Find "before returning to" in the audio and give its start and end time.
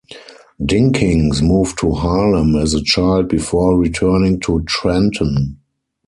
3.29-4.63